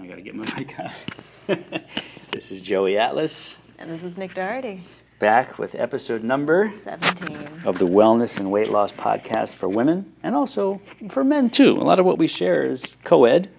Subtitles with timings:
[0.00, 0.90] I gotta get my mic on.
[2.30, 4.82] this is Joey Atlas And this is Nikki Doherty,
[5.18, 7.62] back with episode number 17.
[7.64, 11.72] of the Wellness and Weight Loss Podcast for women and also for men too.
[11.72, 13.50] A lot of what we share is co ed,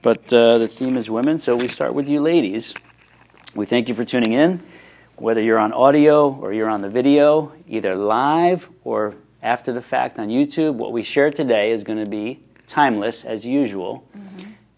[0.00, 2.72] but uh, the theme is women, so we start with you ladies.
[3.54, 4.62] We thank you for tuning in,
[5.16, 10.18] whether you're on audio or you're on the video, either live or after the fact
[10.18, 10.74] on YouTube.
[10.74, 14.08] What we share today is going to be timeless as usual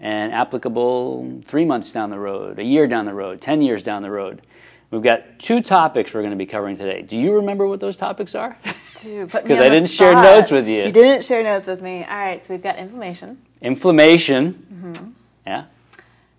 [0.01, 4.03] and applicable three months down the road, a year down the road, 10 years down
[4.03, 4.43] the road.
[4.91, 7.03] We've got two topics we're going to be covering today.
[7.03, 8.57] Do you remember what those topics are?
[9.03, 10.85] Dude, put me 'Cause on I didn't share notes with you.
[10.85, 12.05] You didn't share notes with me.
[12.05, 13.39] All right, so we've got inflammation.
[13.63, 15.15] Inflammation.
[15.47, 15.65] Yeah.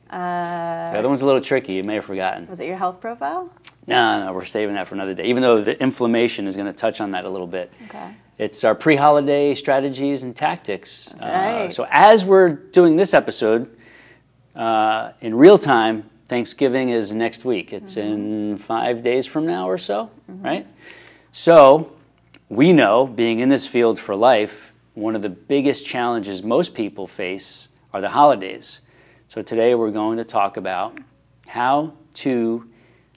[0.10, 1.74] Uh, The other one's a little tricky.
[1.74, 2.48] You may have forgotten.
[2.48, 3.50] was it your health profile?
[3.86, 5.26] No, no, we're saving that for another day.
[5.26, 7.72] Even though the inflammation is going to touch on that a little bit.
[7.86, 8.16] Okay.
[8.38, 11.10] It's our pre-holiday strategies and tactics.
[11.14, 11.74] That's right.
[11.74, 13.76] so as we're doing this episode
[14.56, 17.74] uh, in real time, Thanksgiving is next week.
[17.74, 18.12] It's Mm-hmm.
[18.52, 20.68] in five days from now or so, right?
[21.32, 21.92] So
[22.50, 27.08] we know, being in this field for life, one of the biggest challenges most people
[27.08, 28.82] face are the holidays.
[29.30, 30.98] So today we're going to talk about
[31.48, 32.70] how to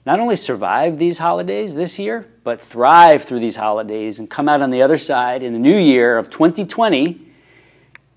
[0.05, 4.61] not only survive these holidays this year, but thrive through these holidays and come out
[4.61, 7.21] on the other side in the new year of 2020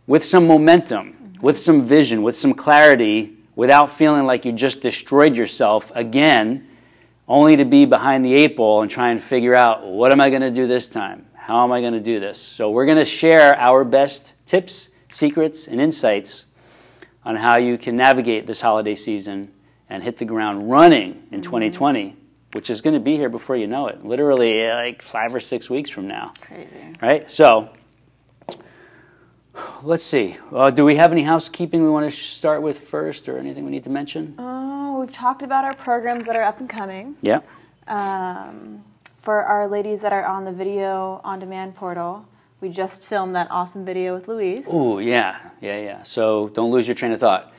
[0.06, 5.36] with some momentum, with some vision, with some clarity, without feeling like you just destroyed
[5.36, 6.68] yourself again,
[7.28, 10.30] only to be behind the eight ball and try and figure out what am I
[10.30, 11.26] going to do this time?
[11.34, 12.38] How am I going to do this?
[12.38, 16.46] So, we're going to share our best tips, secrets, and insights
[17.24, 19.50] on how you can navigate this holiday season
[19.88, 22.16] and hit the ground running in 2020,
[22.54, 25.68] which is going to be here before you know it, literally like five or six
[25.68, 26.68] weeks from now Crazy.
[27.02, 27.28] right?
[27.30, 27.70] So,
[29.82, 30.36] let's see.
[30.52, 33.70] Uh, do we have any housekeeping we want to start with first, or anything we
[33.72, 34.34] need to mention?
[34.38, 37.16] Oh, we've talked about our programs that are up and coming.
[37.22, 37.40] Yeah.
[37.88, 38.84] Um,
[39.20, 42.26] for our ladies that are on the video on demand portal,
[42.60, 44.66] we just filmed that awesome video with Luis.
[44.68, 46.02] Oh, yeah, yeah, yeah.
[46.02, 47.52] So don't lose your train of thought.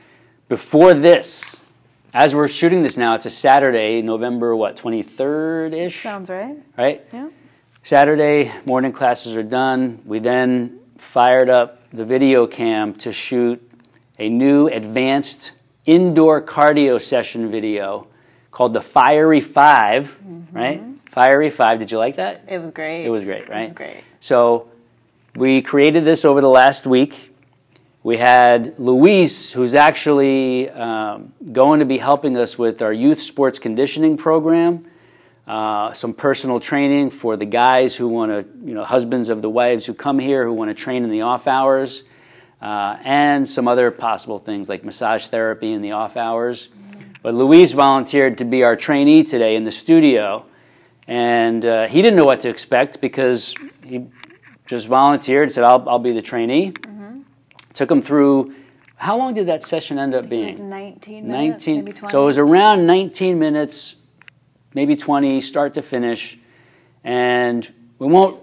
[0.48, 1.60] Before this,
[2.16, 6.56] as we're shooting this now, it's a Saturday, November what, twenty third ish, Sounds right.
[6.78, 7.06] right?
[7.12, 7.28] Yeah.
[7.82, 10.00] Saturday morning classes are done.
[10.06, 13.62] We then fired up the video cam to shoot
[14.18, 15.52] a new advanced
[15.84, 18.06] indoor cardio session video
[18.50, 20.56] called the Fiery 5 mm-hmm.
[20.56, 20.82] right?
[21.10, 21.78] Fiery Five.
[21.78, 22.44] Did you like that?
[22.48, 23.04] It was great.
[23.04, 23.60] It was great, right?
[23.60, 24.04] It was great.
[24.20, 24.68] So
[25.34, 27.25] we created this over the last week.
[28.06, 33.58] We had Luis, who's actually um, going to be helping us with our youth sports
[33.58, 34.86] conditioning program,
[35.44, 39.50] uh, some personal training for the guys who want to, you know, husbands of the
[39.50, 42.04] wives who come here who want to train in the off hours,
[42.62, 46.68] uh, and some other possible things like massage therapy in the off hours.
[47.22, 50.46] But Luis volunteered to be our trainee today in the studio,
[51.08, 53.52] and uh, he didn't know what to expect because
[53.82, 54.06] he
[54.66, 56.72] just volunteered, and said, I'll, I'll be the trainee.
[57.76, 58.54] Took him through,
[58.96, 60.70] how long did that session end up being?
[60.70, 61.84] 19 minutes, 19.
[61.84, 62.10] maybe 20.
[62.10, 63.96] So it was around 19 minutes,
[64.72, 66.38] maybe 20, start to finish.
[67.04, 68.42] And we won't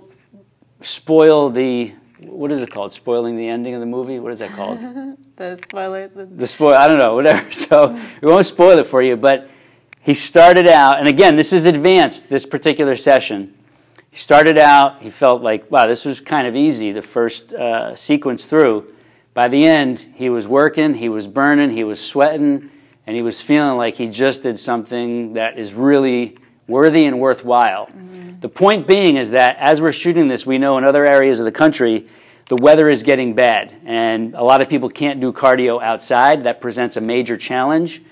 [0.81, 2.93] spoil the, what is it called?
[2.93, 4.19] Spoiling the ending of the movie?
[4.19, 4.79] What is that called?
[5.35, 6.11] the spoilers.
[6.13, 7.51] The spoil I don't know, whatever.
[7.51, 9.49] So we won't spoil it for you, but
[10.01, 13.57] he started out, and again, this is advanced, this particular session.
[14.11, 17.95] He started out, he felt like, wow, this was kind of easy, the first uh,
[17.95, 18.92] sequence through.
[19.33, 22.69] By the end, he was working, he was burning, he was sweating,
[23.07, 27.87] and he was feeling like he just did something that is really worthy and worthwhile.
[27.87, 28.39] Mm-hmm.
[28.39, 31.45] The point being is that as we're shooting this, we know in other areas of
[31.45, 32.07] the country,
[32.49, 36.43] the weather is getting bad, and a lot of people can't do cardio outside.
[36.43, 38.03] That presents a major challenge.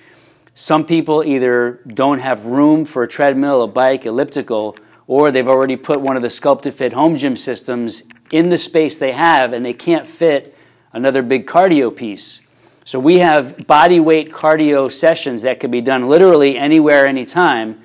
[0.55, 4.77] Some people either don't have room for a treadmill, a bike, elliptical,
[5.07, 9.11] or they've already put one of the Sculptafit home gym systems in the space they
[9.11, 10.55] have, and they can't fit
[10.93, 12.41] another big cardio piece.
[12.85, 17.81] So we have body weight cardio sessions that can be done literally anywhere, anytime.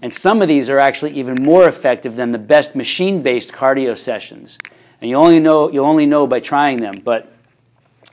[0.00, 4.56] And some of these are actually even more effective than the best machine-based cardio sessions.
[5.00, 7.00] And you only know you'll only know by trying them.
[7.04, 7.32] But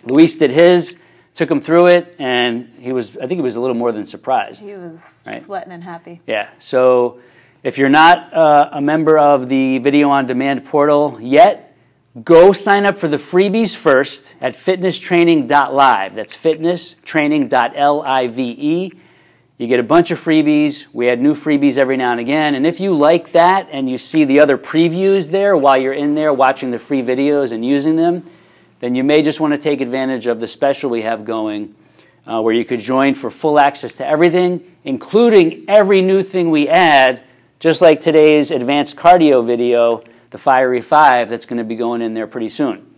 [0.03, 0.97] Luis did his,
[1.33, 4.05] took him through it, and he was I think he was a little more than
[4.05, 4.61] surprised.
[4.61, 5.41] he was Right.
[5.41, 6.21] sweating and happy.
[6.27, 6.49] Yeah.
[6.59, 7.19] So
[7.63, 11.64] if you're not uh, a member of the video on demand portal yet,
[12.23, 16.15] go sign up for the freebies first at fitnesstraining.live.
[16.15, 18.93] That's fitnesstraining.live.
[19.57, 20.85] You get a bunch of freebies.
[20.91, 22.55] We add new freebies every now and again.
[22.55, 26.13] And if you like that and you see the other previews there while you're in
[26.13, 28.29] there watching the free videos and using them,
[28.81, 31.73] then you may just want to take advantage of the special we have going
[32.27, 36.67] uh, where you could join for full access to everything, including every new thing we
[36.67, 37.23] add,
[37.59, 40.03] just like today's advanced cardio video,
[40.35, 42.93] the Fiery 5, that's going to be going in there pretty soon.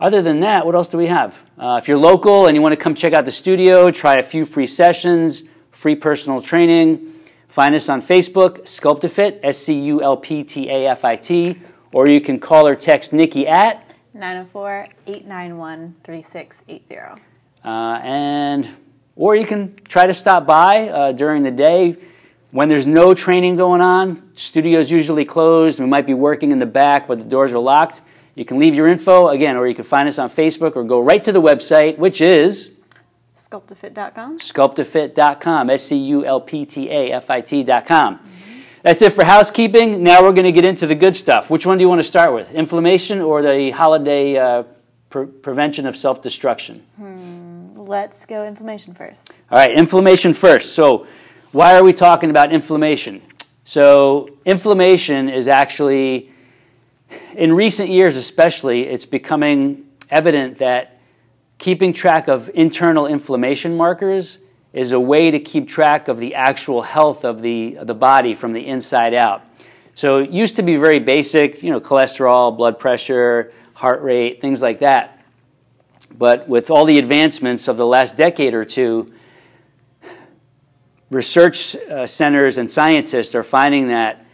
[0.00, 1.34] Other than that, what else do we have?
[1.58, 4.22] Uh, if you're local and you want to come check out the studio, try a
[4.22, 5.42] few free sessions,
[5.72, 7.12] free personal training,
[7.48, 11.60] find us on Facebook, Sculptafit, S C U L P T A F I T,
[11.92, 17.22] or you can call or text Nikki at 904 891 3680.
[17.62, 18.70] Uh, and
[19.16, 21.98] or you can try to stop by uh, during the day
[22.50, 24.30] when there's no training going on.
[24.34, 25.80] Studio's usually closed.
[25.80, 28.02] We might be working in the back, but the doors are locked.
[28.34, 31.00] You can leave your info again, or you can find us on Facebook, or go
[31.00, 32.70] right to the website, which is
[33.36, 34.38] Sculptafit.com.
[34.38, 35.70] Sculptafit.com.
[35.70, 38.20] S C U L P T A F I T.com.
[38.82, 40.02] That's it for housekeeping.
[40.02, 41.50] Now we're going to get into the good stuff.
[41.50, 42.54] Which one do you want to start with?
[42.54, 44.64] Inflammation or the holiday uh,
[45.10, 46.84] pre- prevention of self destruction?
[47.76, 49.32] Let's go inflammation first.
[49.50, 50.74] All right, inflammation first.
[50.74, 51.06] So,
[51.52, 53.22] why are we talking about inflammation?
[53.64, 56.30] So, inflammation is actually,
[57.34, 61.00] in recent years especially, it's becoming evident that
[61.58, 64.38] keeping track of internal inflammation markers
[64.72, 68.34] is a way to keep track of the actual health of the, of the body
[68.34, 69.42] from the inside out.
[69.94, 74.62] So, it used to be very basic, you know, cholesterol, blood pressure, heart rate, things
[74.62, 75.24] like that.
[76.16, 79.08] But with all the advancements of the last decade or two,
[81.10, 84.24] research uh, centers and scientists are finding that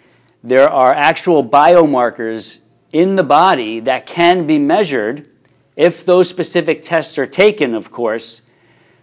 [0.44, 2.58] there are actual biomarkers
[2.92, 5.28] in the body that can be measured
[5.74, 8.42] if those specific tests are taken, of course,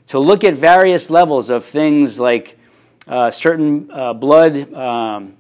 [0.08, 2.58] to look at various levels of things like
[3.08, 4.74] uh, certain uh, blood.
[4.74, 5.38] Um,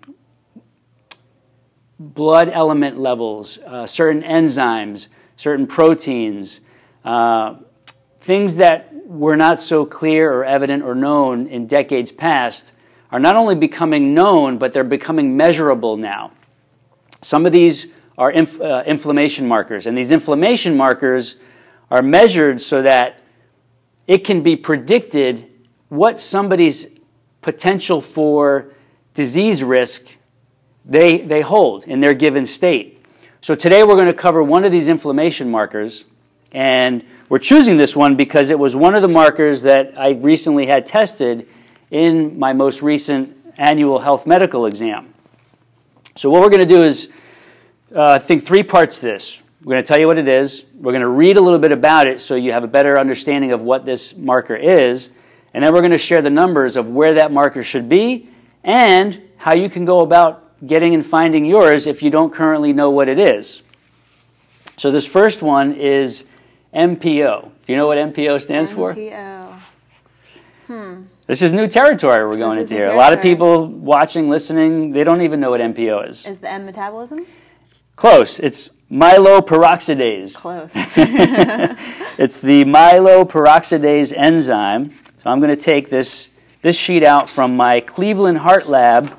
[2.00, 5.08] blood element levels, uh, certain enzymes,
[5.38, 6.62] certain proteins,
[7.06, 7.56] uh,
[8.24, 12.72] things that were not so clear or evident or known in decades past
[13.12, 16.32] are not only becoming known, but they're becoming measurable now.
[17.22, 17.88] Some of these
[18.18, 21.36] are inf- uh, inflammation markers, and these inflammation markers
[21.92, 23.22] are measured so that
[24.08, 25.46] it can be predicted
[25.90, 26.88] what somebody's
[27.42, 28.72] potential for
[29.14, 30.08] disease risk
[30.86, 33.06] they, they hold in their given state.
[33.42, 36.06] So today we're going to cover one of these inflammation markers,
[36.54, 37.04] and
[37.34, 40.86] we're choosing this one because it was one of the markers that I recently had
[40.86, 41.48] tested
[41.90, 45.16] in my most recent annual health medical exam.
[46.16, 47.12] So what we're going to do is
[47.96, 49.42] uh, think three parts to this.
[49.64, 50.66] We're going to tell you what it is.
[50.76, 53.52] We're going to read a little bit about it so you have a better understanding
[53.52, 55.10] of what this marker is.
[55.56, 58.30] And then we're going to share the numbers of where that marker should be
[58.64, 62.92] and how you can go about getting and finding yours if you don't currently know
[62.92, 63.64] what it is.
[64.78, 66.26] So this first one is
[66.76, 67.52] MPO.
[67.66, 68.94] Do you know what MPO stands for?
[68.94, 69.34] MPO.
[71.28, 72.90] This is new territory we're going into here.
[72.90, 76.26] A lot of people watching, listening, they don't even know what MPO is.
[76.26, 77.26] Is the M metabolism?
[77.96, 78.40] Close.
[78.40, 80.34] It's myeloperoxidase.
[80.36, 80.74] Close.
[82.20, 84.94] It's the myeloperoxidase enzyme.
[85.24, 86.30] So I'm going to take this,
[86.62, 89.18] this sheet out from my Cleveland Heart Lab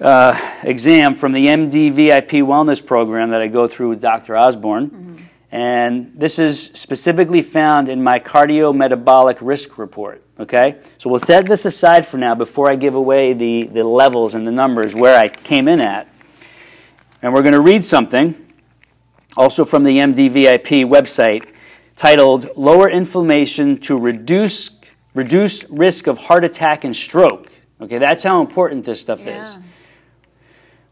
[0.00, 4.36] uh, exam from the MDVIP Wellness Program that I go through with Dr.
[4.36, 5.11] Osborne.
[5.52, 10.24] And this is specifically found in my cardiometabolic risk report.
[10.40, 10.80] Okay?
[10.96, 14.46] So we'll set this aside for now before I give away the, the levels and
[14.46, 16.08] the numbers where I came in at.
[17.20, 18.34] And we're going to read something
[19.36, 21.46] also from the MDVIP website
[21.96, 24.80] titled Lower Inflammation to Reduce,
[25.14, 27.52] reduce Risk of Heart Attack and Stroke.
[27.80, 29.58] Okay, that's how important this stuff is.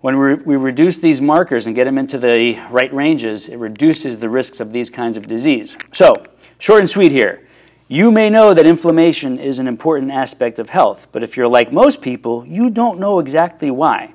[0.01, 4.31] When we reduce these markers and get them into the right ranges, it reduces the
[4.31, 5.77] risks of these kinds of disease.
[5.93, 6.25] So,
[6.59, 7.47] short and sweet here.
[7.87, 11.71] You may know that inflammation is an important aspect of health, but if you're like
[11.71, 14.15] most people, you don't know exactly why.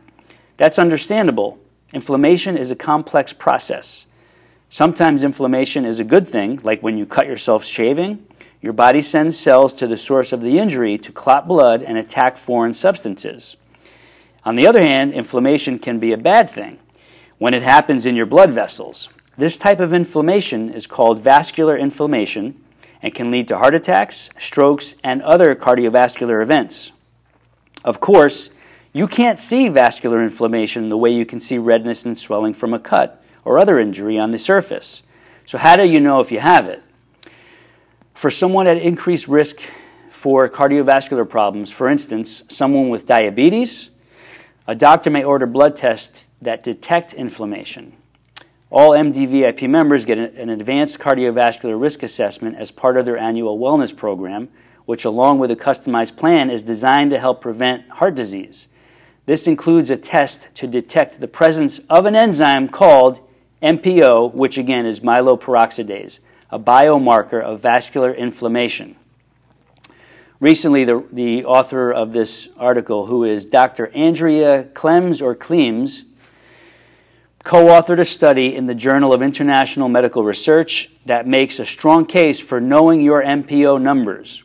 [0.57, 1.59] That's understandable.
[1.93, 4.07] Inflammation is a complex process.
[4.69, 8.25] Sometimes inflammation is a good thing, like when you cut yourself shaving.
[8.59, 12.37] Your body sends cells to the source of the injury to clot blood and attack
[12.37, 13.55] foreign substances.
[14.45, 16.77] On the other hand, inflammation can be a bad thing
[17.39, 19.09] when it happens in your blood vessels.
[19.37, 22.63] This type of inflammation is called vascular inflammation
[23.01, 26.91] and can lead to heart attacks, strokes, and other cardiovascular events.
[27.83, 28.51] Of course,
[28.93, 32.79] you can't see vascular inflammation the way you can see redness and swelling from a
[32.79, 35.03] cut or other injury on the surface.
[35.45, 36.81] So, how do you know if you have it?
[38.13, 39.59] For someone at increased risk
[40.09, 43.91] for cardiovascular problems, for instance, someone with diabetes,
[44.67, 47.93] a doctor may order blood tests that detect inflammation.
[48.71, 53.95] All MDVIP members get an advanced cardiovascular risk assessment as part of their annual wellness
[53.95, 54.49] program,
[54.85, 58.67] which, along with a customized plan, is designed to help prevent heart disease.
[59.25, 63.19] This includes a test to detect the presence of an enzyme called
[63.61, 66.19] MPO, which again is myeloperoxidase,
[66.51, 68.95] a biomarker of vascular inflammation.
[70.41, 73.87] Recently, the, the author of this article, who is Dr.
[73.95, 76.03] Andrea Clems or Klemes,
[77.45, 82.05] co authored a study in the Journal of International Medical Research that makes a strong
[82.05, 84.43] case for knowing your MPO numbers.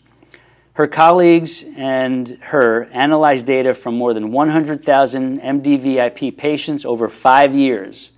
[0.75, 8.13] Her colleagues and her analyzed data from more than 100,000 MDVIP patients over five years.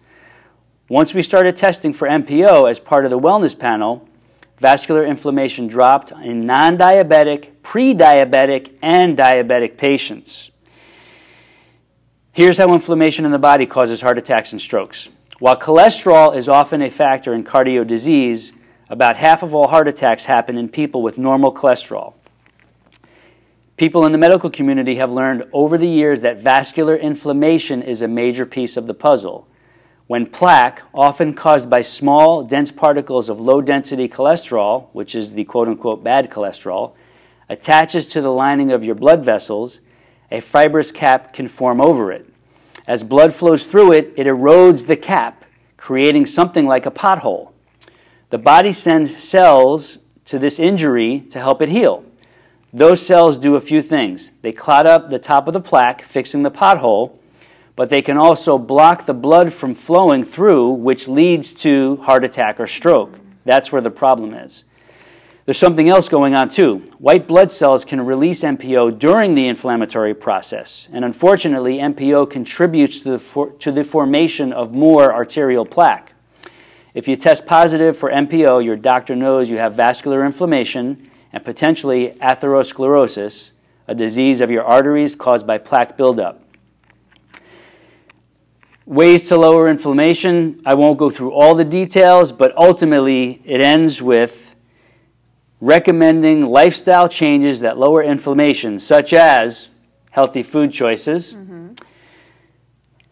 [0.91, 4.07] Once we started testing for MPO as part of the wellness panel,
[4.62, 10.52] vascular inflammation dropped in non diabetic, pre diabetic, and diabetic patients.
[12.33, 15.11] Here's how inflammation in the body causes heart attacks and strokes.
[15.40, 18.52] While cholesterol is often a factor in cardio disease,
[18.88, 22.14] about half of all heart attacks happen in people with normal cholesterol.
[23.76, 28.09] People in the medical community have learned over the years that vascular inflammation is a
[28.09, 29.49] major piece of the puzzle.
[30.12, 35.45] When plaque, often caused by small, dense particles of low density cholesterol, which is the
[35.45, 36.92] quote unquote bad cholesterol,
[37.49, 39.81] attaches to the lining of your blood vessels,
[40.31, 42.26] a fibrous cap can form over it.
[42.87, 45.47] As blood flows through it, it erodes the cap,
[45.78, 47.52] creating something like a pothole.
[48.28, 52.04] The body sends cells to this injury to help it heal.
[52.71, 54.33] Those cells do a few things.
[54.42, 57.16] They clot up the top of the plaque, fixing the pothole,
[57.75, 62.61] but they can also block the blood from flowing through, which leads to heart attack
[62.61, 63.19] or stroke.
[63.45, 64.64] That's where the problem is.
[65.45, 66.76] There's something else going on too.
[66.99, 73.12] White blood cells can release MPO during the inflammatory process, and unfortunately, MPO contributes to
[73.12, 76.12] the, for, to the formation of more arterial plaque.
[76.95, 82.11] If you test positive for MPO, your doctor knows you have vascular inflammation and potentially
[82.21, 83.50] atherosclerosis,
[83.88, 86.42] a disease of your arteries caused by plaque buildup.
[88.85, 94.03] Ways to lower inflammation, I won't go through all the details, but ultimately it ends
[94.03, 94.57] with
[95.61, 99.69] recommending lifestyle changes that lower inflammation, such as
[100.11, 101.75] healthy food choices, mm-hmm.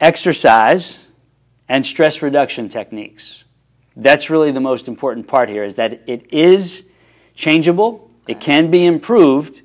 [0.00, 0.98] exercise,
[1.68, 3.44] and stress reduction techniques.
[3.94, 6.88] That's really the most important part here is that it is
[7.36, 8.32] changeable, okay.
[8.32, 9.62] it can be improved,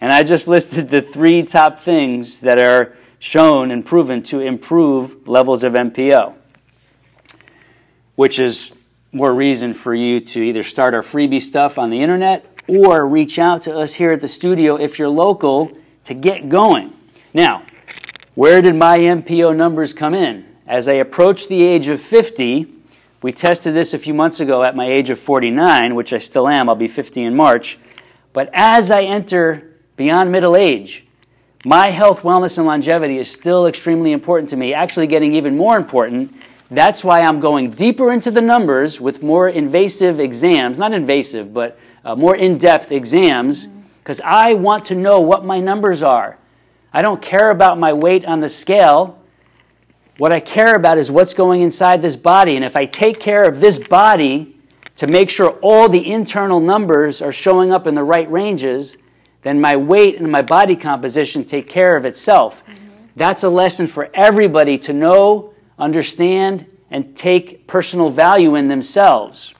[0.00, 5.26] and I just listed the three top things that are shown and proven to improve
[5.26, 6.34] levels of MPO,
[8.16, 8.70] which is
[9.12, 13.38] more reason for you to either start our freebie stuff on the internet or reach
[13.38, 15.72] out to us here at the studio if you're local
[16.04, 16.92] to get going.
[17.32, 17.64] Now,
[18.34, 20.44] where did my MPO numbers come in?
[20.66, 22.66] As I approached the age of 50,
[23.22, 26.46] we tested this a few months ago at my age of 49, which I still
[26.46, 27.78] am, I'll be 50 in March.
[28.34, 31.03] But as I enter beyond middle age,
[31.64, 35.76] my health, wellness, and longevity is still extremely important to me, actually getting even more
[35.76, 36.34] important
[36.70, 41.78] that's why I'm going deeper into the numbers with more invasive exams, not invasive, but
[42.04, 43.66] uh, more in depth exams,
[43.98, 46.38] because I want to know what my numbers are.
[46.92, 49.20] I don't care about my weight on the scale.
[50.16, 52.56] What I care about is what's going inside this body.
[52.56, 54.56] And if I take care of this body
[54.96, 58.96] to make sure all the internal numbers are showing up in the right ranges,
[59.44, 62.64] then my weight and my body composition take care of itself.
[62.66, 62.88] Mm-hmm.
[63.14, 69.54] That's a lesson for everybody to know understand, and take personal value in themselves.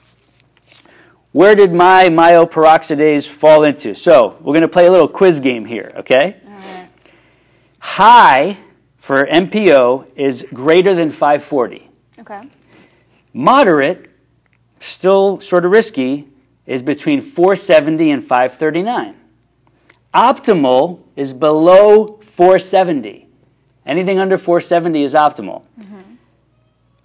[1.31, 3.93] Where did my myoperoxidase fall into?
[3.93, 6.37] So, we're going to play a little quiz game here, okay?
[7.79, 8.57] High
[8.97, 11.89] for MPO is greater than 540.
[12.19, 12.49] Okay.
[13.33, 14.09] Moderate,
[14.79, 16.29] still sort of risky,
[16.65, 19.15] is between 470 and 539.
[20.15, 23.27] Optimal is below 470.
[23.85, 25.63] Anything under 470 is optimal.
[25.79, 26.01] Mm-hmm.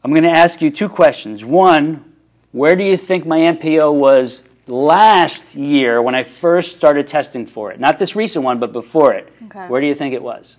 [0.04, 1.44] I'm going to ask you two questions.
[1.44, 2.04] One,
[2.52, 7.72] where do you think my MPO was last year when I first started testing for
[7.72, 7.80] it?
[7.80, 9.32] Not this recent one, but before it.
[9.46, 9.66] Okay.
[9.66, 10.56] Where do you think it was?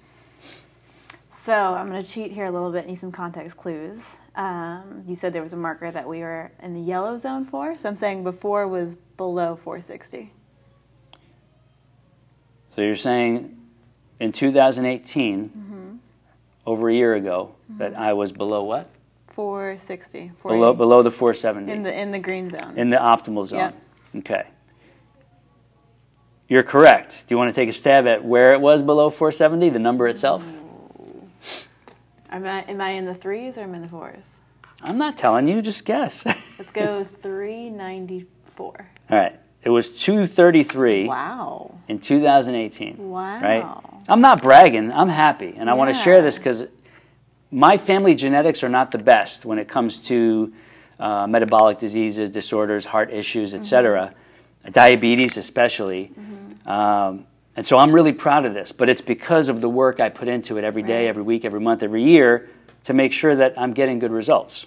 [1.43, 4.01] So I'm going to cheat here a little bit, need some context clues.
[4.36, 7.77] Um, you said there was a marker that we were in the yellow zone for,
[7.77, 10.31] so I'm saying before was below 460.
[12.75, 13.58] So you're saying
[14.20, 15.96] in 2018, mm-hmm.
[16.66, 17.80] over a year ago, mm-hmm.
[17.80, 18.90] that I was below what?
[19.34, 20.32] 460.
[20.44, 21.72] Below, below the 470.
[21.72, 22.78] In the in the green zone.
[22.78, 23.60] In the optimal zone.
[23.60, 23.75] Yep.
[24.18, 24.48] Okay.
[26.48, 27.24] You're correct.
[27.28, 30.08] Do you want to take a stab at where it was below 470, the number
[30.08, 30.44] itself?
[32.30, 34.36] Am I, am I in the threes or am I in the fours?
[34.82, 36.25] I'm not telling you, just guess.
[36.25, 38.90] Let's go 394.
[39.10, 39.40] All right.
[39.63, 41.75] It was 233 Wow.
[41.88, 42.98] in 2018.
[42.98, 43.39] Wow.
[43.41, 43.65] Right?
[44.10, 44.91] I'm not bragging.
[44.91, 45.53] I'm happy.
[45.58, 46.65] And I want to share this because
[47.51, 50.51] my family genetics are not the best when it comes to
[51.00, 54.13] uh, metabolic diseases, disorders, heart issues, etc.,
[54.72, 56.12] diabetes especially.
[56.65, 57.25] Um,
[57.56, 58.72] and so I'm really proud of this.
[58.72, 61.10] But it's because of the work I put into it every day, Right.
[61.10, 62.50] every week, every month, every year
[62.86, 64.65] to make sure that I'm getting good results.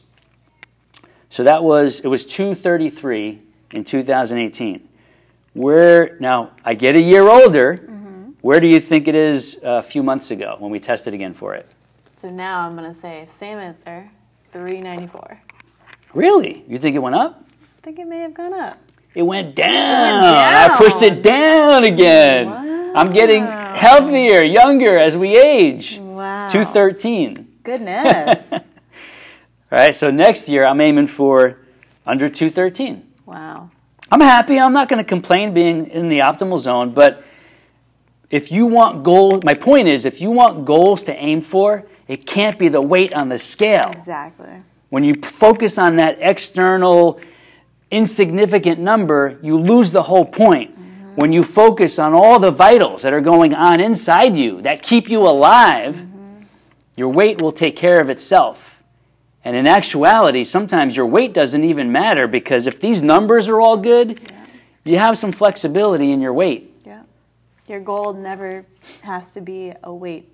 [1.31, 3.41] So that was, it was 233
[3.73, 4.89] in 2018.
[5.55, 7.77] Where, now, I get a year older.
[7.77, 8.31] Mm-hmm.
[8.41, 11.55] Where do you think it is a few months ago when we tested again for
[11.55, 11.69] it?
[12.21, 14.11] So now I'm going to say same answer
[14.53, 15.41] 394.
[16.15, 16.65] Really?
[16.69, 17.45] You think it went up?
[17.79, 18.79] I think it may have gone up.
[19.15, 20.25] It went down.
[20.25, 20.79] I down.
[20.79, 22.47] pushed it down again.
[22.47, 22.93] Wow.
[22.97, 25.99] I'm getting healthier, younger as we age.
[25.99, 26.49] Wow.
[26.49, 27.59] 213.
[27.63, 28.53] Goodness.
[28.53, 28.61] All
[29.71, 31.59] right, so next year I'm aiming for
[32.07, 33.14] under 213.
[33.27, 33.71] Wow.
[34.11, 34.59] I'm happy.
[34.59, 37.25] I'm not going to complain being in the optimal zone, but
[38.31, 42.27] if you want goals, my point is if you want goals to aim for, it
[42.27, 43.93] can't be the weight on the scale.
[43.97, 44.63] Exactly.
[44.91, 47.21] When you focus on that external,
[47.91, 50.73] insignificant number, you lose the whole point.
[50.73, 51.15] Mm-hmm.
[51.17, 55.09] When you focus on all the vitals that are going on inside you that keep
[55.09, 56.43] you alive, mm-hmm.
[56.97, 58.74] your weight will take care of itself.
[59.45, 63.77] And in actuality, sometimes your weight doesn't even matter because if these numbers are all
[63.77, 64.21] good,
[64.85, 66.75] you have some flexibility in your weight.
[66.87, 67.03] Yeah.
[67.69, 68.65] Your goal never
[69.03, 70.33] has to be a weight.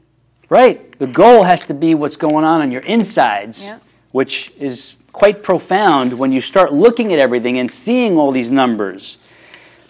[0.49, 0.97] Right.
[0.99, 3.79] The goal has to be what's going on on your insides, Yeah.
[4.13, 9.19] which is quite profound when you start looking at everything and seeing all these numbers.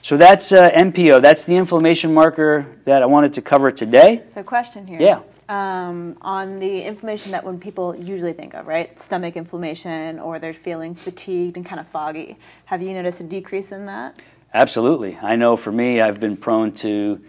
[0.03, 1.21] So that's uh, MPO.
[1.21, 4.23] That's the inflammation marker that I wanted to cover today.
[4.25, 4.97] So, question here.
[4.99, 5.21] Yeah.
[5.51, 8.99] Um, on the inflammation that when people usually think of, right?
[9.01, 12.37] Stomach inflammation or they're feeling fatigued and kind of foggy.
[12.67, 14.17] Have you noticed a decrease in that?
[14.55, 15.19] Absolutely.
[15.21, 17.21] I know for me, I've been prone to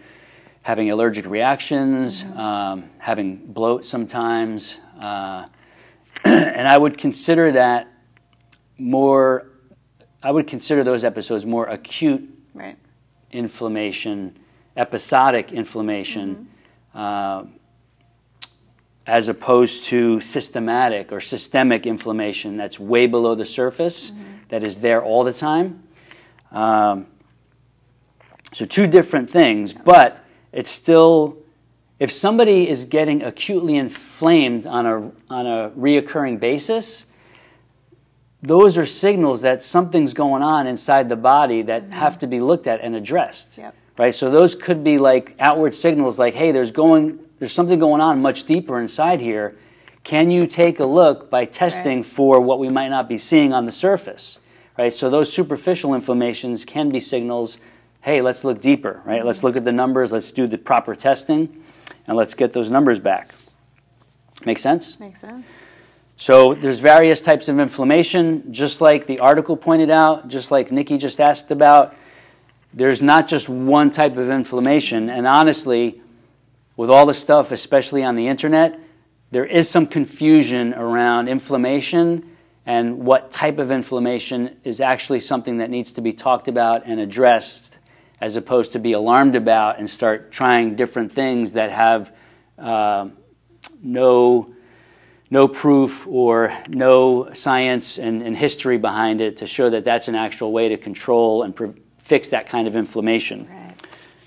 [0.62, 5.46] having allergic reactions, um, having bloat sometimes, uh,
[6.24, 7.88] and I would consider that
[8.78, 9.48] more.
[10.22, 12.22] I would consider those episodes more acute
[12.54, 12.76] Right.
[13.32, 14.38] inflammation,
[14.76, 16.48] episodic inflammation,
[16.94, 17.46] uh,
[19.06, 24.12] as opposed to systematic or systemic inflammation that's way below the surface,
[24.48, 25.82] that is there all the time.
[26.52, 27.06] Um,
[28.52, 31.38] so, two different things, but it's still,
[31.98, 34.96] if somebody is getting acutely inflamed on a,
[35.30, 37.06] on a reoccurring basis,
[38.42, 42.66] those are signals that something's going on inside the body that have to be looked
[42.66, 43.56] at and addressed.
[43.56, 43.74] Yep.
[43.96, 44.14] Right?
[44.14, 48.22] So those could be like outward signals like, hey, there's going there's something going on
[48.22, 49.56] much deeper inside here.
[50.04, 52.06] Can you take a look by testing Right.
[52.06, 54.38] for what we might not be seeing on the surface?
[54.78, 54.94] Right?
[54.94, 57.58] So those superficial inflammations can be signals,
[58.02, 59.26] hey, let's look deeper, right?
[59.26, 61.64] Let's look at the numbers, let's do the proper testing,
[62.06, 63.32] and let's get those numbers back.
[64.46, 65.00] Make sense?
[65.00, 65.58] Makes sense.
[66.16, 70.96] So there's various types of inflammation, just like the article pointed out, just like Nikki
[70.96, 71.96] just asked about.
[72.72, 75.98] There's not just one type of inflammation, and honestly,
[76.76, 78.78] with all the stuff, especially on the internet,
[79.30, 82.32] there is some confusion around inflammation
[82.64, 87.00] and what type of inflammation is actually something that needs to be talked about and
[87.00, 87.78] addressed,
[88.20, 92.14] as opposed to be alarmed about and start trying different things that have
[92.58, 93.08] uh,
[93.82, 94.54] no
[95.30, 100.14] no proof or no science and, and history behind it to show that that's an
[100.14, 103.48] actual way to control and pre- fix that kind of inflammation.
[103.48, 103.61] Right.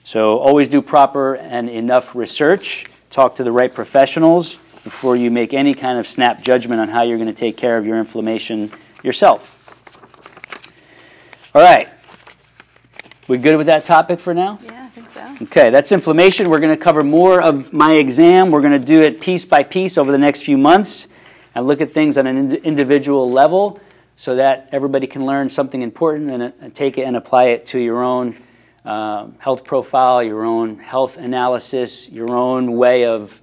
[0.06, 2.86] So always do proper and enough research.
[3.10, 7.02] Talk to the right professionals before you make any kind of snap judgment on how
[7.02, 9.52] you're going to take care of your inflammation yourself.
[11.56, 11.90] All right.
[13.28, 14.60] We good with that topic for now?
[14.64, 15.38] Yeah, I think so.
[15.42, 16.52] Okay, that's inflammation.
[16.52, 18.52] We're going to cover more of my exam.
[18.52, 21.08] We're going to do it piece by piece over the next few months
[21.56, 23.80] and look at things on an ind- individual level
[24.18, 27.66] so that everybody can learn something important and, uh, and take it and apply it
[27.66, 28.38] to your own
[28.86, 33.42] uh, health profile, your own health analysis, your own way of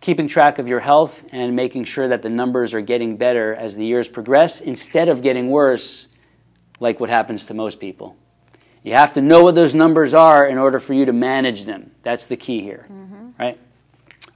[0.00, 3.76] keeping track of your health and making sure that the numbers are getting better as
[3.76, 6.08] the years progress instead of getting worse,
[6.80, 8.16] like what happens to most people.
[8.82, 11.92] You have to know what those numbers are in order for you to manage them.
[12.02, 12.86] That's the key here,
[13.38, 13.58] right?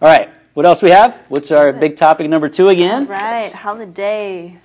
[0.00, 0.30] All right.
[0.54, 1.20] What else we have?
[1.28, 3.06] What's our big topic number two again?
[3.06, 3.52] Right.
[3.52, 4.59] Holiday.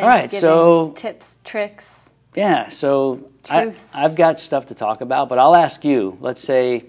[0.00, 1.97] All right, so- tips, tricks.
[2.38, 2.68] Yeah.
[2.68, 3.74] So I.
[3.92, 6.16] I've got stuff to talk about, but I'll ask you.
[6.20, 6.84] Let's say,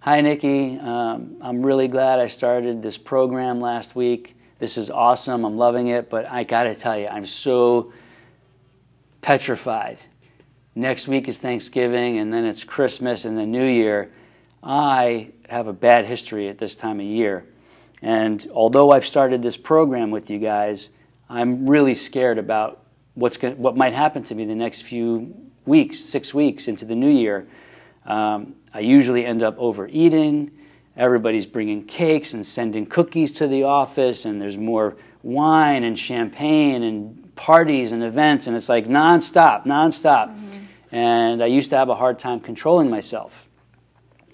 [0.00, 0.78] hi, Nikki.
[0.78, 4.38] Um, I'm really glad I started this program last week.
[4.58, 5.44] This is awesome.
[5.44, 6.08] I'm loving it.
[6.08, 7.92] But I got to tell you, I'm so
[9.20, 9.98] petrified.
[10.74, 14.10] Next week is Thanksgiving, and then it's Christmas and the New Year.
[14.62, 17.44] I have a bad history at this time of year.
[18.00, 20.88] And although I've started this program with you guys,
[21.28, 22.85] I'm really scared about
[23.16, 26.94] what's going, what might happen to me the next few weeks, six weeks into the
[26.94, 27.48] new year.
[28.04, 30.52] Um, I usually end up overeating.
[30.96, 36.82] Everybody's bringing cakes and sending cookies to the office, and there's more wine and champagne
[36.84, 40.28] and parties and events, and it's like nonstop, nonstop.
[40.28, 40.94] Mm-hmm.
[40.94, 43.48] And I used to have a hard time controlling myself.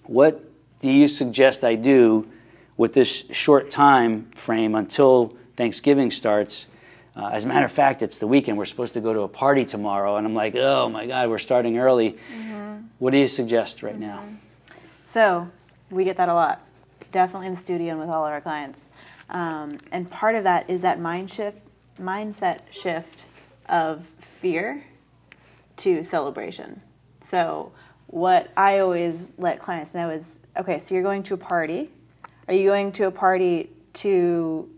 [0.05, 0.45] What
[0.81, 2.29] do you suggest I do
[2.77, 6.67] with this short time frame until Thanksgiving starts?
[7.15, 8.57] Uh, as a matter of fact, it's the weekend.
[8.57, 11.39] We're supposed to go to a party tomorrow, and I'm like, oh my God, we're
[11.39, 12.19] starting early.
[12.35, 12.87] Mm-hmm.
[12.99, 14.03] What do you suggest right mm-hmm.
[14.03, 14.25] now?
[15.11, 15.49] So,
[15.91, 16.63] we get that a lot,
[17.11, 18.89] definitely in the studio and with all of our clients.
[19.29, 21.59] Um, and part of that is that mind shift,
[22.01, 23.25] mindset shift
[23.69, 24.85] of fear
[25.79, 26.81] to celebration.
[27.23, 27.73] So,
[28.07, 31.91] what I always let clients know is okay, so you're going to a party.
[32.49, 34.69] Are you going to a party to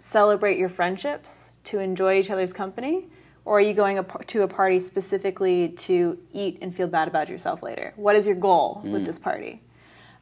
[0.00, 3.08] celebrate your friendships, to enjoy each other's company?
[3.44, 7.62] Or are you going to a party specifically to eat and feel bad about yourself
[7.62, 7.92] later?
[7.96, 8.92] What is your goal mm.
[8.92, 9.62] with this party?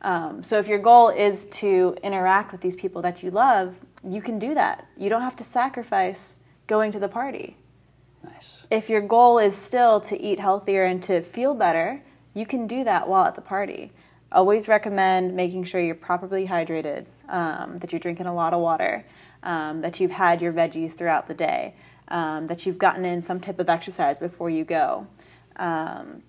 [0.03, 4.23] Um, so if your goal is to interact with these people that you love, you
[4.23, 4.87] can do that.
[4.97, 7.57] You don't have to sacrifice going to the party.
[8.23, 8.63] Nice.
[8.71, 12.03] If your goal is still to eat healthier and to feel better,
[12.35, 13.93] you can do that while at the party.
[14.31, 19.05] Always recommend making sure you're properly hydrated, um, that you're drinking a lot of water,
[19.43, 21.75] um, that you've had your veggies throughout the day,
[22.09, 25.07] um, that you've gotten in some type of exercise before you go.
[25.57, 26.23] Um,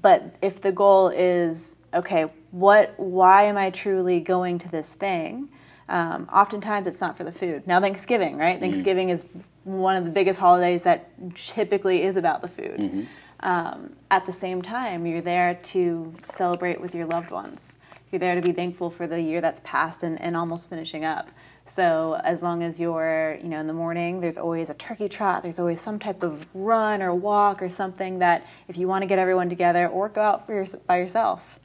[0.00, 5.48] but if the goal is, okay, what, why am I truly going to this thing?
[5.88, 7.66] Um, oftentimes it's not for the food.
[7.66, 8.54] Now, Thanksgiving, right?
[8.54, 8.60] Mm-hmm.
[8.60, 9.24] Thanksgiving is
[9.64, 12.78] one of the biggest holidays that typically is about the food.
[12.78, 13.02] Mm-hmm.
[13.40, 17.78] Um, at the same time, you're there to celebrate with your loved ones.
[18.10, 21.28] You're there to be thankful for the year that's passed and, and almost finishing up.
[21.66, 25.42] So as long as you're, you know, in the morning, there's always a turkey trot.
[25.42, 29.06] There's always some type of run or walk or something that if you want to
[29.06, 31.58] get everyone together or go out for your, by yourself,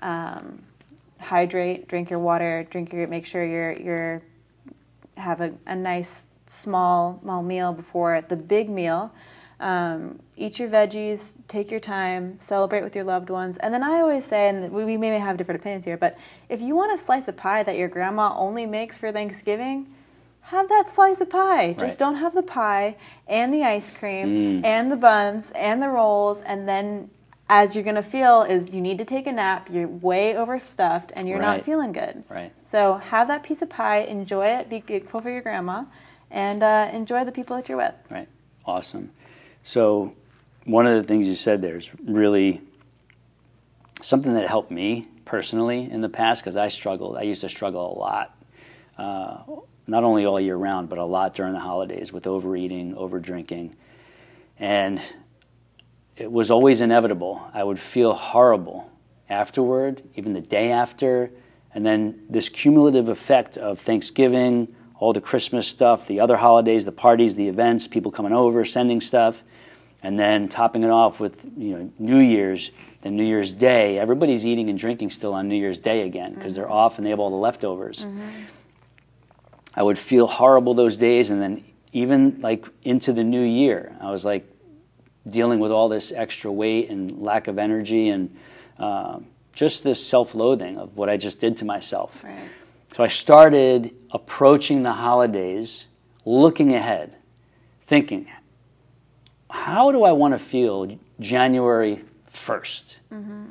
[0.00, 0.36] right.
[0.36, 0.62] um,
[1.20, 4.22] hydrate, drink your water, drink your, make sure you're you're
[5.16, 9.12] have a, a nice small small meal before the big meal
[9.60, 13.56] um, eat your veggies, take your time, celebrate with your loved ones.
[13.58, 16.16] And then I always say, and we, may have different opinions here, but
[16.48, 19.86] if you want a slice of pie that your grandma only makes for Thanksgiving,
[20.42, 21.68] have that slice of pie.
[21.68, 21.78] Right.
[21.78, 24.64] Just don't have the pie and the ice cream mm.
[24.64, 26.42] and the buns and the rolls.
[26.42, 27.10] And then,
[27.48, 29.68] as you're going to feel, is you need to take a nap.
[29.70, 31.56] You're way overstuffed and you're right.
[31.56, 32.24] not feeling good.
[32.28, 32.52] Right.
[32.64, 35.84] So have that piece of pie, enjoy it, be grateful for your grandma,
[36.30, 37.94] and uh, enjoy the people that you're with.
[38.10, 38.28] Right.
[38.66, 39.12] Awesome.
[39.64, 40.12] So,
[40.66, 42.60] one of the things you said there is really
[44.02, 47.16] something that helped me personally in the past because I struggled.
[47.16, 48.36] I used to struggle a lot,
[48.98, 49.38] uh,
[49.86, 53.74] not only all year round, but a lot during the holidays with overeating, over drinking.
[54.58, 55.00] And
[56.18, 57.42] it was always inevitable.
[57.54, 58.90] I would feel horrible
[59.30, 61.30] afterward, even the day after.
[61.74, 64.74] And then this cumulative effect of Thanksgiving,
[65.04, 69.02] all the Christmas stuff, the other holidays, the parties, the events, people coming over, sending
[69.02, 69.42] stuff
[70.02, 72.70] and then topping it off with you know New Year's,
[73.02, 73.98] then New Year's Day.
[73.98, 76.62] Everybody's eating and drinking still on New Year's Day again because mm-hmm.
[76.62, 78.06] they're off and they have all the leftovers.
[78.06, 78.28] Mm-hmm.
[79.74, 84.10] I would feel horrible those days, and then even like into the new year, I
[84.10, 84.50] was like
[85.28, 88.34] dealing with all this extra weight and lack of energy and
[88.78, 89.18] uh,
[89.52, 92.24] just this self-loathing of what I just did to myself.
[92.24, 92.48] Right.
[92.96, 95.86] So I started approaching the holidays,
[96.24, 97.16] looking ahead,
[97.88, 98.30] thinking,
[99.50, 102.96] how do I want to feel January 1st?
[103.12, 103.44] Mm-hmm.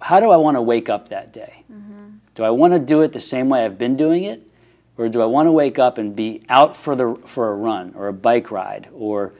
[0.00, 1.62] How do I want to wake up that day?
[1.72, 2.16] Mm-hmm.
[2.34, 4.50] Do I want to do it the same way I've been doing it?
[4.98, 7.92] Or do I want to wake up and be out for, the, for a run
[7.94, 9.32] or a bike ride or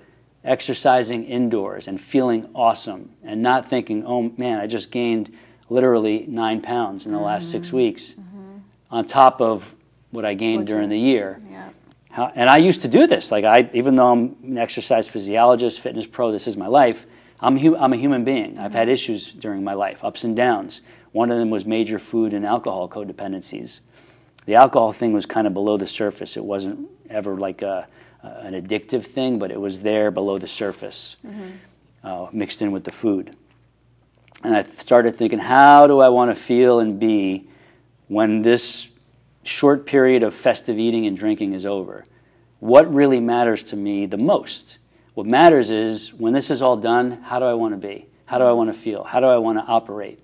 [0.45, 5.37] exercising indoors and feeling awesome and not thinking, oh man, I just gained
[5.69, 7.27] literally nine pounds in the mm-hmm.
[7.27, 7.77] last six mm-hmm.
[7.77, 8.15] weeks.
[8.97, 9.75] On top of
[10.11, 11.39] what I gained during the year?
[11.51, 11.69] Yeah.
[12.11, 13.31] How, and I used to do this.
[13.31, 17.05] Like I, even though I'm an exercise physiologist, fitness pro, this is my life.
[17.39, 18.59] I'm, hu- I'm a human being.
[18.59, 20.81] I've had issues during my life, ups and downs.
[21.13, 23.81] One of them was major food and alcohol codependencies.
[24.47, 26.39] The alcohol thing was kind of below the surface.
[26.39, 27.87] It wasn't ever like a,
[28.23, 31.51] an addictive thing, but it was there below the surface, mm-hmm.
[32.03, 33.37] uh, mixed in with the food.
[34.43, 37.47] And I started thinking, how do I want to feel and be
[38.09, 38.89] when this
[39.43, 42.05] short period of festive eating and drinking is over.
[42.59, 44.79] What really matters to me the most?
[45.15, 48.07] What matters is when this is all done, how do I want to be?
[48.27, 49.05] How do I want to feel?
[49.05, 50.21] How do I want to operate?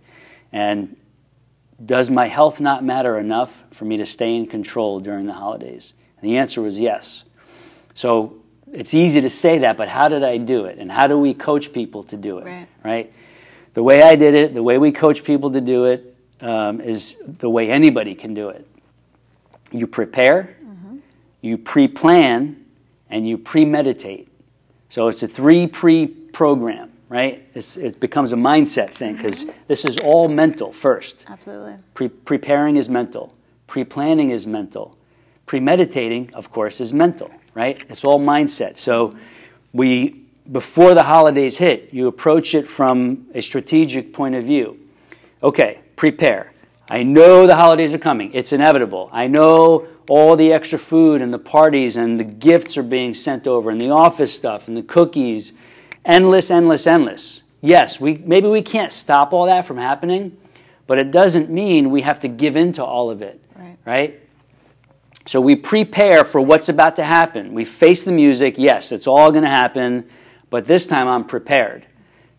[0.53, 0.97] And
[1.85, 5.95] does my health not matter enough for me to stay in control during the holidays?
[6.21, 7.25] And the answer was yes.
[7.95, 8.43] So
[8.73, 10.79] it's easy to say that, but how did I do it?
[10.79, 12.45] And how do we coach people to do it?
[12.45, 12.69] Right.
[12.85, 13.13] right?
[13.75, 16.12] The way I did it, the way we coach people to do it,
[16.43, 18.69] um, is the way anybody can do it.
[19.71, 20.99] You prepare, mm-hmm.
[21.41, 22.65] you pre plan,
[23.09, 24.29] and you premeditate.
[24.91, 27.47] So it's a three pre program right?
[27.55, 31.27] It's, it becomes a mindset thing because this is all mental first.
[31.29, 31.75] Absolutely.
[31.93, 33.35] Pre- preparing is mental.
[33.67, 34.97] Pre planning is mental.
[35.45, 37.83] Premeditating, of course, is mental, right?
[37.91, 38.79] It's all mindset.
[38.79, 39.15] So
[39.75, 44.79] we, before the holidays hit, you approach it from a strategic point of view.
[45.43, 46.53] Okay, prepare.
[46.89, 48.33] I know the holidays are coming.
[48.35, 49.09] It's inevitable.
[49.13, 53.47] I know all the extra food and the parties and the gifts are being sent
[53.47, 55.53] over and the office stuff and the cookies
[56.05, 57.43] endless, endless, endless.
[57.61, 60.37] Yes, we, maybe we can't stop all that from happening,
[60.87, 63.79] but it doesn't mean we have to give in to all of it, right?
[63.85, 64.21] right?
[65.27, 67.55] So we prepare for what's about to happen.
[67.55, 68.57] We face the music.
[68.59, 70.09] Yes, it's all going to happen,
[70.51, 71.87] but this time I'm prepared.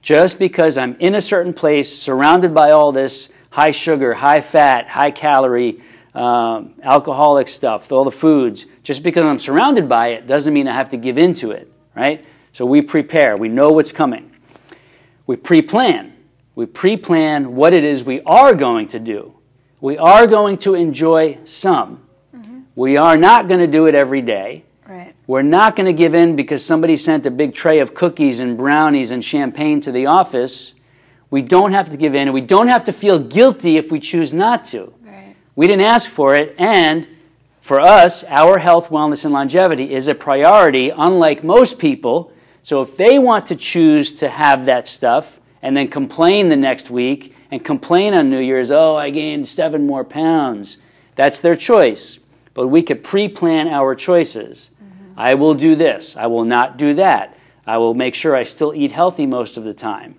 [0.02, 4.88] Just because I'm in a certain place, surrounded by all this high sugar, high fat,
[4.88, 5.80] high calorie,
[6.16, 10.74] um, alcoholic stuff, all the foods, just because I'm surrounded by it doesn't mean I
[10.74, 12.26] have to give in to it, right?
[12.52, 14.32] So we prepare, we know what's coming.
[15.28, 16.14] We pre plan.
[16.56, 19.36] We pre plan what it is we are going to do.
[19.82, 22.04] We are going to enjoy some.
[22.36, 22.62] Mm-hmm.
[22.76, 24.64] We are not going to do it every day.
[24.88, 25.14] Right.
[25.28, 28.58] We're not going to give in because somebody sent a big tray of cookies and
[28.58, 30.74] brownies and champagne to the office.
[31.34, 34.00] We don't have to give in, and we don't have to feel guilty if we
[34.00, 34.94] choose not to.
[35.04, 35.36] Right.
[35.56, 37.08] We didn't ask for it, and
[37.60, 42.32] for us, our health, wellness, and longevity is a priority, unlike most people
[42.64, 46.90] so if they want to choose to have that stuff and then complain the next
[46.90, 50.78] week and complain on New Year's, oh, I gained seven more pounds,
[51.16, 52.20] that's their choice.
[52.54, 54.70] But we could pre plan our choices.
[54.82, 55.20] Mm-hmm.
[55.20, 57.38] I will do this, I will not do that.
[57.68, 60.16] I will make sure I still eat healthy most of the time.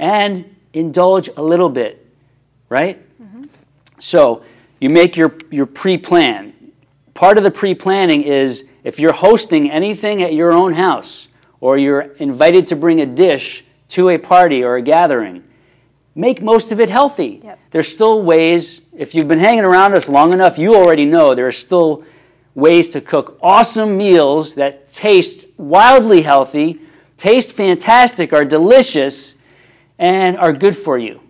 [0.00, 2.04] And indulge a little bit,
[2.68, 3.00] right?
[3.22, 3.44] Mm-hmm.
[4.00, 4.42] So
[4.80, 6.54] you make your, your pre plan.
[7.14, 11.28] Part of the pre planning is if you're hosting anything at your own house,
[11.60, 15.44] or you're invited to bring a dish to a party or a gathering,
[16.14, 17.40] make most of it healthy.
[17.44, 17.58] Yep.
[17.70, 21.46] There's still ways, if you've been hanging around us long enough, you already know there
[21.46, 22.04] are still
[22.54, 26.80] ways to cook awesome meals that taste wildly healthy,
[27.16, 29.36] taste fantastic, are delicious,
[30.00, 31.20] and are good for you.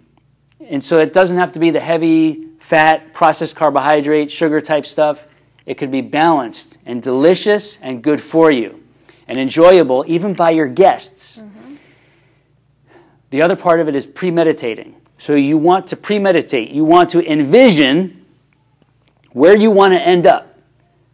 [0.61, 5.27] And so it doesn't have to be the heavy, fat, processed carbohydrate, sugar type stuff.
[5.67, 8.83] It could be balanced and delicious and good for you
[9.27, 11.39] and enjoyable even by your guests.
[11.39, 11.75] Mm-hmm.
[13.31, 14.95] The other part of it is premeditating.
[15.19, 18.25] So you want to premeditate, you want to envision
[19.33, 20.47] where you want to end up.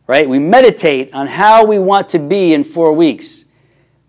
[0.06, 0.28] Right?
[0.28, 3.44] We meditate on how we want to be in 4 weeks.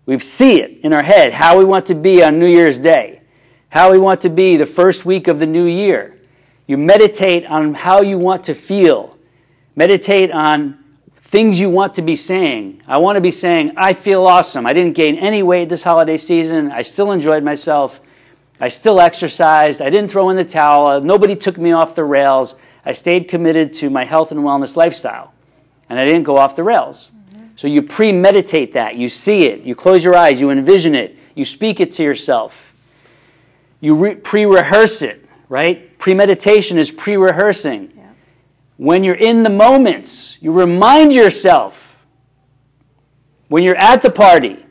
[0.06, 3.17] We see it in our head how we want to be on New Year's Day,
[3.68, 6.18] how we want to be the first week of the new year.
[6.66, 9.16] You meditate on how you want to feel.
[9.76, 10.82] Meditate on
[11.16, 12.82] things you want to be saying.
[12.86, 14.66] I want to be saying, I feel awesome.
[14.66, 16.72] I didn't gain any weight this holiday season.
[16.72, 18.00] I still enjoyed myself.
[18.60, 19.80] I still exercised.
[19.80, 21.00] I didn't throw in the towel.
[21.00, 22.56] Nobody took me off the rails.
[22.84, 25.32] I stayed committed to my health and wellness lifestyle.
[25.90, 27.10] And I didn't go off the rails.
[27.30, 27.46] Mm-hmm.
[27.56, 28.96] So you premeditate that.
[28.96, 29.60] You see it.
[29.60, 30.40] You close your eyes.
[30.40, 31.16] You envision it.
[31.34, 32.67] You speak it to yourself.
[33.80, 35.96] You re- pre rehearse it, right?
[35.98, 37.92] Premeditation is pre rehearsing.
[38.76, 41.84] When you're in the moments, you remind yourself.
[43.48, 44.64] When you're at the party,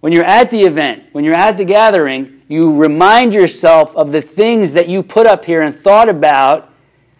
[0.00, 4.20] when you're at the event, when you're at the gathering, you remind yourself of the
[4.20, 6.70] things that you put up here and thought about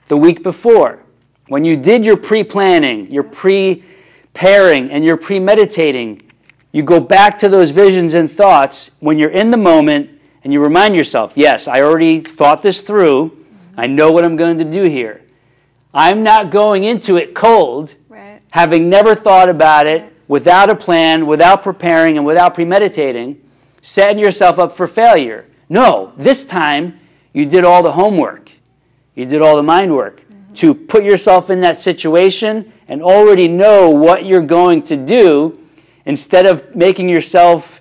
[0.08, 1.02] the week before.
[1.48, 6.30] When you did your pre planning, your pre-preparing, and your premeditating,
[6.72, 10.13] you go back to those visions and thoughts when you're in the moment
[10.44, 13.44] and you remind yourself, yes, I already thought this through.
[13.76, 15.22] I know what I'm going to do here.
[15.92, 18.42] I'm not going into it cold, right.
[18.50, 23.40] having never thought about it, without a plan, without preparing, and without premeditating,
[23.80, 25.46] setting yourself up for failure.
[25.68, 27.00] No, this time
[27.32, 28.50] you did all the homework,
[29.14, 30.54] you did all the mind work mm-hmm.
[30.54, 35.58] to put yourself in that situation and already know what you're going to do
[36.04, 37.73] instead of making yourself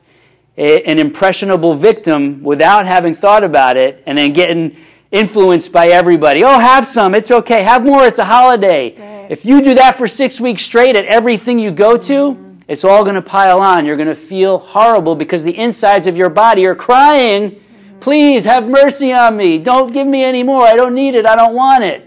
[0.57, 4.77] a, an impressionable victim without having thought about it and then getting
[5.11, 6.43] influenced by everybody.
[6.43, 7.13] Oh, have some.
[7.15, 7.63] It's okay.
[7.63, 8.03] Have more.
[8.05, 8.95] It's a holiday.
[8.97, 9.31] Right.
[9.31, 12.71] If you do that for six weeks straight at everything you go to, Mm-hmm.
[12.71, 13.85] it's all going to pile on.
[13.85, 17.99] You're going to feel horrible because the insides of your body are crying, Mm-hmm.
[17.99, 19.57] Please have mercy on me.
[19.59, 20.63] Don't give me any more.
[20.63, 21.25] I don't need it.
[21.25, 22.05] I don't want it.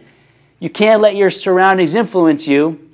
[0.61, 2.91] You can't let your surroundings influence you.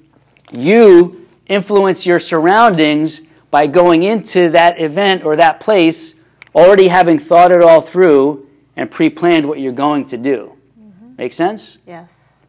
[0.53, 6.17] You influence your surroundings by going into that event or that place
[6.55, 10.57] already having thought it all through and pre planned what you're going to do.
[10.81, 11.17] Mm-hmm.
[11.17, 11.79] Make sense?
[11.87, 12.47] Yes.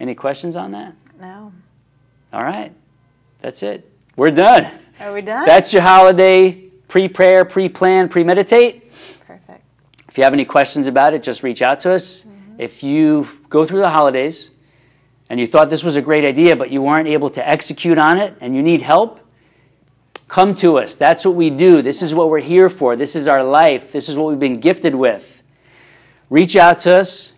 [0.00, 0.94] Any questions on that?
[1.20, 1.52] No.
[2.32, 2.72] All right.
[3.42, 3.90] That's it.
[4.16, 4.70] We're done.
[5.00, 5.44] Are we done?
[5.44, 6.52] That's your holiday
[6.86, 8.92] pre prayer, pre plan, pre meditate.
[9.26, 9.64] perfect.
[10.08, 12.22] If you have any questions about it, just reach out to us.
[12.22, 12.60] Mm-hmm.
[12.60, 14.50] If you go through the holidays
[15.28, 18.18] and you thought this was a great idea, but you weren't able to execute on
[18.18, 19.18] it and you need help,
[20.28, 20.94] come to us.
[20.94, 21.82] That's what we do.
[21.82, 22.96] This is what we're here for.
[22.96, 23.92] This is our life.
[23.92, 25.42] This is what we've been gifted with.
[26.30, 27.32] Reach out to us.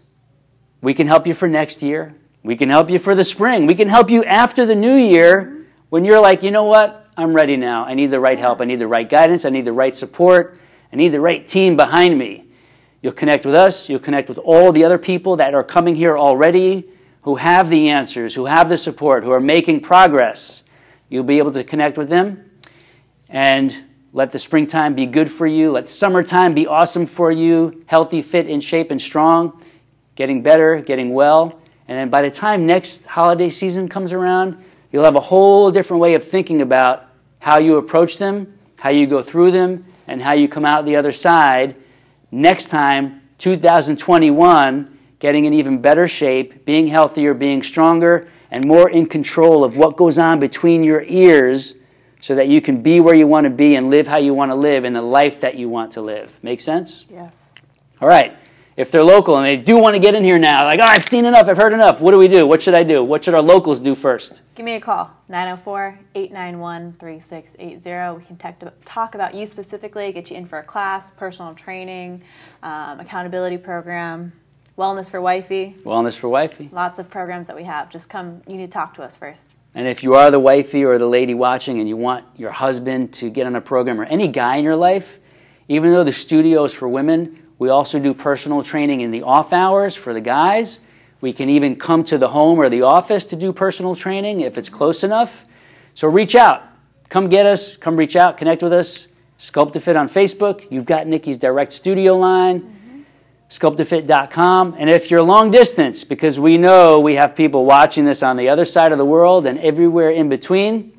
[0.80, 2.14] We can help you for next year.
[2.42, 3.66] We can help you for the spring.
[3.66, 7.08] We can help you after the new year when you're like, you know what?
[7.16, 7.84] I'm ready now.
[7.84, 8.60] I need the right help.
[8.60, 9.44] I need the right guidance.
[9.44, 10.60] I need the right support.
[10.92, 12.44] I need the right team behind me.
[13.02, 13.88] You'll connect with us.
[13.88, 16.88] You'll connect with all the other people that are coming here already
[17.22, 20.62] who have the answers, who have the support, who are making progress.
[21.08, 22.45] You'll be able to connect with them
[23.28, 25.72] and let the springtime be good for you.
[25.72, 29.62] Let summertime be awesome for you, healthy, fit, in shape, and strong,
[30.14, 31.60] getting better, getting well.
[31.88, 36.00] And then by the time next holiday season comes around, you'll have a whole different
[36.00, 37.06] way of thinking about
[37.38, 40.96] how you approach them, how you go through them, and how you come out the
[40.96, 41.76] other side
[42.30, 49.06] next time, 2021, getting in even better shape, being healthier, being stronger, and more in
[49.06, 51.74] control of what goes on between your ears
[52.26, 54.50] so that you can be where you want to be and live how you want
[54.50, 56.28] to live in the life that you want to live.
[56.42, 57.04] Make sense?
[57.08, 57.54] Yes.
[58.00, 58.36] All right.
[58.76, 61.04] If they're local and they do want to get in here now, like, oh, I've
[61.04, 62.44] seen enough, I've heard enough, what do we do?
[62.44, 63.04] What should I do?
[63.04, 64.42] What should our locals do first?
[64.56, 68.18] Give me a call, 904 891 3680.
[68.18, 72.24] We can talk about you specifically, get you in for a class, personal training,
[72.64, 74.32] um, accountability program,
[74.76, 75.76] wellness for wifey.
[75.84, 76.70] Wellness for Wifey.
[76.72, 77.88] Lots of programs that we have.
[77.88, 79.50] Just come, you need to talk to us first.
[79.76, 83.12] And if you are the wifey or the lady watching and you want your husband
[83.12, 85.20] to get on a program or any guy in your life,
[85.68, 89.52] even though the studio is for women, we also do personal training in the off
[89.52, 90.80] hours for the guys.
[91.20, 94.56] We can even come to the home or the office to do personal training if
[94.56, 95.44] it's close enough.
[95.94, 96.62] So reach out.
[97.10, 97.76] Come get us.
[97.76, 98.38] Come reach out.
[98.38, 99.08] Connect with us.
[99.38, 100.66] Sculptafit on Facebook.
[100.70, 102.80] You've got Nikki's direct studio line
[103.48, 104.74] sculptafit.com.
[104.78, 108.48] And if you're long distance, because we know we have people watching this on the
[108.48, 110.92] other side of the world and everywhere in between,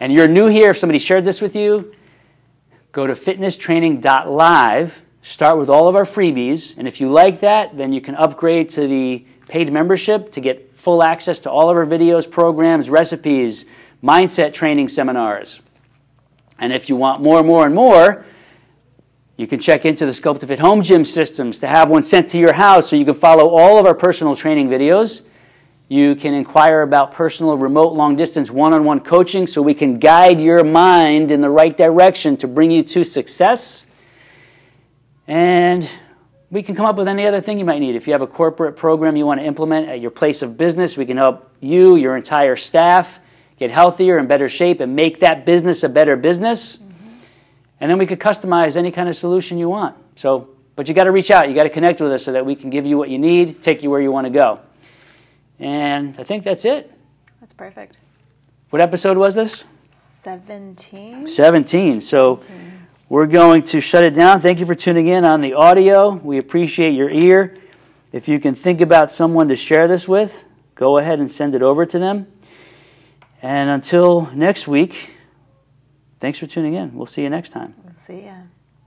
[0.00, 1.94] and you're new here, if somebody shared this with you,
[2.92, 7.92] go to fitnesstraining.live, start with all of our freebies, and if you like that, then
[7.92, 11.86] you can upgrade to the paid membership to get full access to all of our
[11.86, 13.64] videos, programs, recipes,
[14.02, 15.60] mindset training seminars.
[16.58, 18.24] And if you want more and more and more,
[19.36, 22.54] you can check into the Sculptafit home gym systems to have one sent to your
[22.54, 25.22] house so you can follow all of our personal training videos.
[25.88, 29.98] You can inquire about personal remote long distance one on one coaching so we can
[29.98, 33.84] guide your mind in the right direction to bring you to success.
[35.28, 35.88] And
[36.50, 37.94] we can come up with any other thing you might need.
[37.94, 40.96] If you have a corporate program you want to implement at your place of business,
[40.96, 43.18] we can help you, your entire staff,
[43.58, 46.78] get healthier and better shape and make that business a better business.
[47.80, 49.96] And then we could customize any kind of solution you want.
[50.16, 51.48] So, but you got to reach out.
[51.48, 53.62] You got to connect with us so that we can give you what you need,
[53.62, 54.60] take you where you want to go.
[55.58, 56.92] And I think that's it.
[57.40, 57.98] That's perfect.
[58.70, 59.64] What episode was this?
[59.98, 61.26] 17.
[61.26, 62.00] 17.
[62.00, 62.40] So
[63.08, 64.40] we're going to shut it down.
[64.40, 66.10] Thank you for tuning in on the audio.
[66.14, 67.56] We appreciate your ear.
[68.12, 71.62] If you can think about someone to share this with, go ahead and send it
[71.62, 72.26] over to them.
[73.42, 75.10] And until next week,
[76.20, 76.94] thanks for tuning in.
[76.94, 77.74] We'll see you next time.
[77.96, 78.34] See ya.